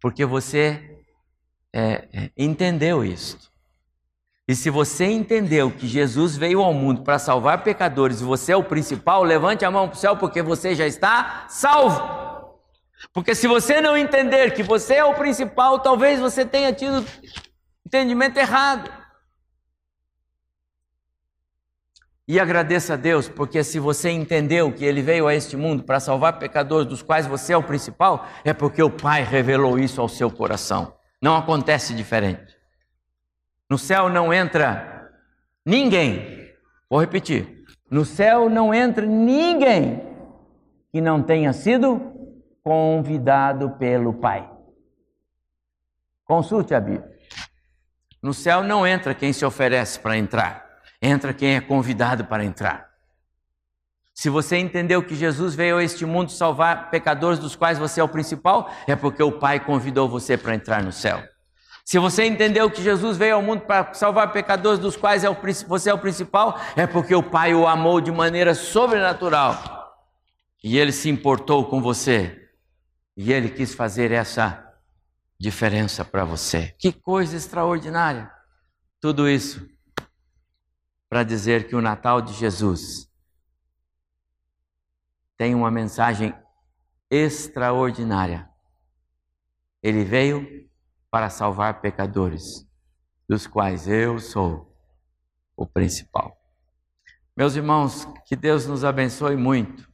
[0.00, 0.98] porque você
[1.72, 3.50] é, é, entendeu isso.
[4.48, 8.56] E se você entendeu que Jesus veio ao mundo para salvar pecadores e você é
[8.56, 12.00] o principal, levante a mão para o céu porque você já está salvo.
[13.12, 17.06] Porque se você não entender que você é o principal, talvez você tenha tido
[17.86, 18.90] entendimento errado.
[22.30, 25.98] E agradeça a Deus, porque se você entendeu que Ele veio a este mundo para
[25.98, 30.08] salvar pecadores, dos quais você é o principal, é porque o Pai revelou isso ao
[30.08, 30.94] seu coração.
[31.20, 32.56] Não acontece diferente.
[33.68, 35.10] No céu não entra
[35.66, 36.52] ninguém.
[36.88, 37.64] Vou repetir.
[37.90, 40.00] No céu não entra ninguém
[40.92, 42.00] que não tenha sido
[42.62, 44.48] convidado pelo Pai.
[46.24, 47.10] Consulte a Bíblia.
[48.22, 50.69] No céu não entra quem se oferece para entrar,
[51.00, 52.90] entra quem é convidado para entrar.
[54.14, 58.04] Se você entendeu que Jesus veio a este mundo salvar pecadores dos quais você é
[58.04, 61.22] o principal, é porque o Pai convidou você para entrar no céu.
[61.84, 65.28] Se você entendeu que Jesus veio ao mundo para salvar pecadores, dos quais é
[65.66, 69.80] você é o principal, é porque o Pai o amou de maneira sobrenatural.
[70.62, 72.48] E ele se importou com você.
[73.16, 74.62] E ele quis fazer essa
[75.38, 76.74] diferença para você.
[76.78, 78.30] Que coisa extraordinária!
[79.00, 79.66] Tudo isso
[81.10, 83.10] para dizer que o Natal de Jesus
[85.36, 86.32] tem uma mensagem
[87.10, 88.48] extraordinária.
[89.82, 90.70] Ele veio
[91.10, 92.64] para salvar pecadores,
[93.28, 94.72] dos quais eu sou
[95.56, 96.40] o principal.
[97.36, 99.90] Meus irmãos, que Deus nos abençoe muito.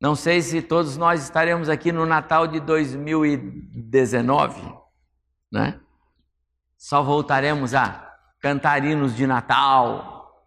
[0.00, 4.76] Não sei se todos nós estaremos aqui no Natal de 2019,
[5.52, 5.80] né?
[6.76, 8.07] Só voltaremos a
[8.40, 10.46] cantar hinos de Natal,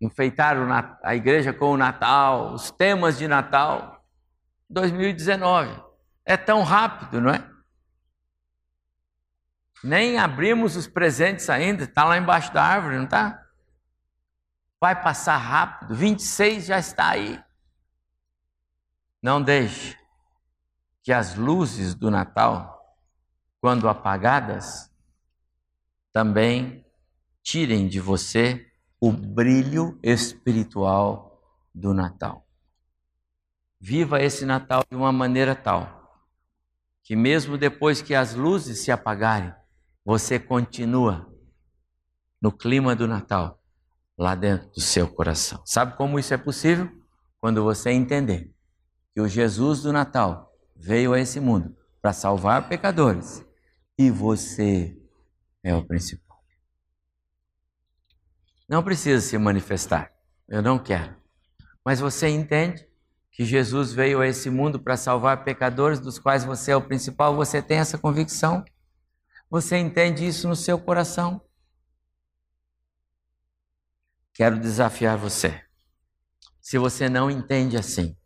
[0.00, 0.56] enfeitar
[1.02, 3.96] a igreja com o Natal, os temas de Natal.
[4.68, 5.82] 2019.
[6.24, 7.48] É tão rápido, não é?
[9.82, 13.42] Nem abrimos os presentes ainda, está lá embaixo da árvore, não está?
[14.80, 17.40] Vai passar rápido, 26 já está aí.
[19.22, 19.96] Não deixe
[21.02, 22.96] que as luzes do Natal,
[23.60, 24.90] quando apagadas,
[26.16, 26.82] também
[27.42, 28.66] tirem de você
[28.98, 31.42] o brilho espiritual
[31.74, 32.48] do Natal.
[33.78, 36.24] Viva esse Natal de uma maneira tal
[37.04, 39.52] que, mesmo depois que as luzes se apagarem,
[40.02, 41.30] você continua
[42.40, 43.62] no clima do Natal,
[44.16, 45.60] lá dentro do seu coração.
[45.66, 46.90] Sabe como isso é possível?
[47.38, 48.54] Quando você entender
[49.12, 53.44] que o Jesus do Natal veio a esse mundo para salvar pecadores
[53.98, 54.98] e você
[55.66, 56.40] é o principal.
[58.68, 60.12] Não precisa se manifestar,
[60.48, 61.16] eu não quero.
[61.84, 62.88] Mas você entende
[63.32, 67.34] que Jesus veio a esse mundo para salvar pecadores, dos quais você é o principal,
[67.34, 68.64] você tem essa convicção?
[69.50, 71.40] Você entende isso no seu coração?
[74.32, 75.64] Quero desafiar você.
[76.60, 78.16] Se você não entende assim,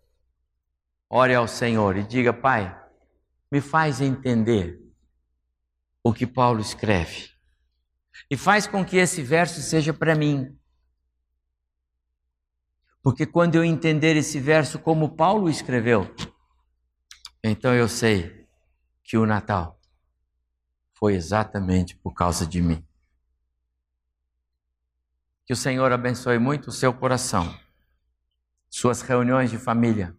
[1.08, 2.78] ore ao Senhor e diga: Pai,
[3.50, 4.78] me faz entender
[6.02, 7.30] o que Paulo escreve.
[8.30, 10.56] E faz com que esse verso seja para mim.
[13.02, 16.14] Porque quando eu entender esse verso como Paulo escreveu,
[17.42, 18.46] então eu sei
[19.02, 19.80] que o Natal
[20.92, 22.86] foi exatamente por causa de mim.
[25.46, 27.58] Que o Senhor abençoe muito o seu coração,
[28.68, 30.16] suas reuniões de família.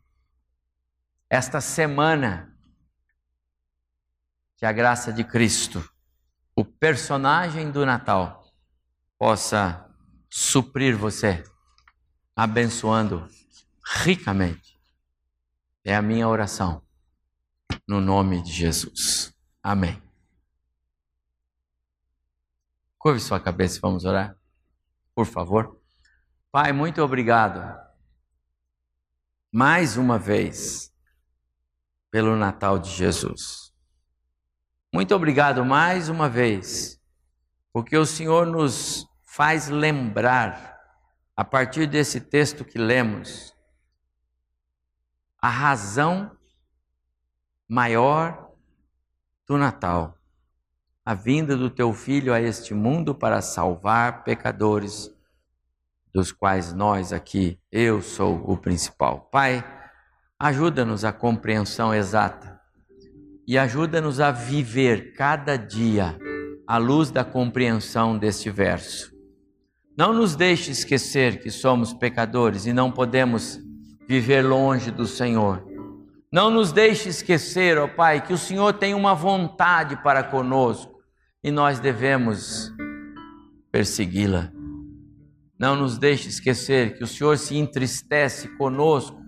[1.30, 2.51] Esta semana,
[4.62, 5.84] que a graça de Cristo,
[6.56, 8.46] o personagem do Natal,
[9.18, 9.90] possa
[10.30, 11.44] suprir você,
[12.36, 13.28] abençoando
[13.84, 14.80] ricamente.
[15.84, 16.86] É a minha oração,
[17.88, 19.36] no nome de Jesus.
[19.64, 20.00] Amém.
[23.00, 24.38] Curve sua cabeça vamos orar,
[25.16, 25.82] por favor.
[26.52, 27.84] Pai, muito obrigado
[29.52, 30.94] mais uma vez
[32.12, 33.71] pelo Natal de Jesus.
[34.94, 37.00] Muito obrigado mais uma vez,
[37.72, 40.80] porque o Senhor nos faz lembrar,
[41.36, 43.56] a partir desse texto que lemos,
[45.42, 46.38] a razão
[47.68, 48.52] maior
[49.48, 50.22] do Natal
[51.04, 55.12] a vinda do teu filho a este mundo para salvar pecadores,
[56.14, 59.22] dos quais nós aqui, eu sou o principal.
[59.32, 59.64] Pai,
[60.38, 62.51] ajuda-nos a compreensão exata
[63.48, 66.18] e ajuda-nos a viver cada dia
[66.68, 69.12] à luz da compreensão deste verso.
[69.98, 73.60] Não nos deixe esquecer que somos pecadores e não podemos
[74.08, 75.66] viver longe do Senhor.
[76.32, 81.02] Não nos deixe esquecer, ó Pai, que o Senhor tem uma vontade para conosco
[81.44, 82.72] e nós devemos
[83.70, 84.52] persegui-la.
[85.60, 89.22] Não nos deixe esquecer que o Senhor se entristece conosco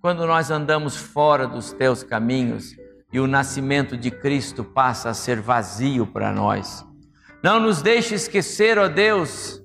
[0.00, 2.74] quando nós andamos fora dos teus caminhos
[3.12, 6.86] e o nascimento de Cristo passa a ser vazio para nós.
[7.42, 9.62] Não nos deixe esquecer, ó Deus,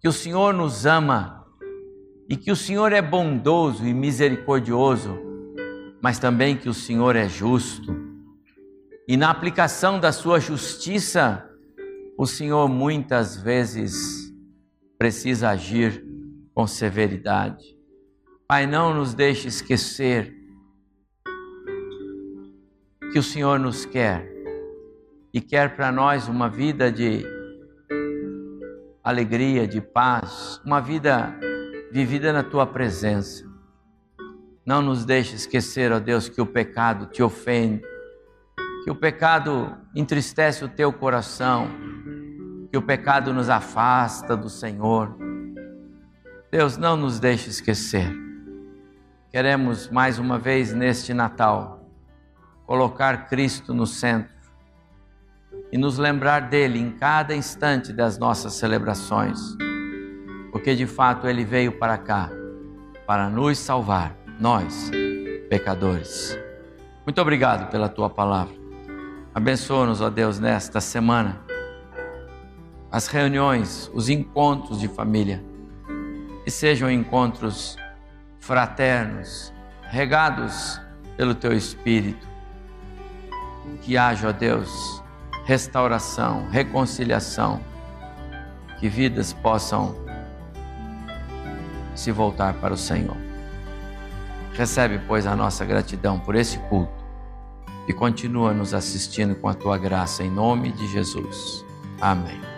[0.00, 1.46] que o Senhor nos ama
[2.28, 5.18] e que o Senhor é bondoso e misericordioso,
[6.02, 7.94] mas também que o Senhor é justo.
[9.06, 11.48] E na aplicação da sua justiça,
[12.18, 14.32] o Senhor muitas vezes
[14.98, 16.04] precisa agir
[16.54, 17.64] com severidade.
[18.46, 20.41] Pai, não nos deixe esquecer
[23.12, 24.26] que o Senhor nos quer
[25.34, 27.26] e quer para nós uma vida de
[29.04, 31.38] alegria, de paz, uma vida
[31.92, 33.44] vivida na tua presença.
[34.64, 37.82] Não nos deixe esquecer, ó Deus, que o pecado te ofende,
[38.82, 41.68] que o pecado entristece o teu coração,
[42.70, 45.14] que o pecado nos afasta do Senhor.
[46.50, 48.10] Deus, não nos deixe esquecer.
[49.30, 51.81] Queremos mais uma vez neste Natal
[52.66, 54.32] colocar Cristo no centro
[55.70, 59.38] e nos lembrar dele em cada instante das nossas celebrações,
[60.50, 62.30] porque de fato ele veio para cá
[63.06, 64.90] para nos salvar, nós,
[65.48, 66.38] pecadores.
[67.04, 68.54] Muito obrigado pela tua palavra.
[69.34, 71.40] Abençoa-nos, ó Deus, nesta semana,
[72.90, 75.42] as reuniões, os encontros de família,
[76.44, 77.76] que sejam encontros
[78.38, 79.52] fraternos,
[79.90, 80.80] regados
[81.16, 82.31] pelo teu Espírito
[83.82, 85.02] que haja, ó Deus,
[85.44, 87.60] restauração, reconciliação,
[88.78, 89.94] que vidas possam
[91.94, 93.16] se voltar para o Senhor.
[94.54, 97.02] Recebe, pois, a nossa gratidão por esse culto
[97.88, 101.64] e continua nos assistindo com a tua graça em nome de Jesus.
[102.00, 102.51] Amém.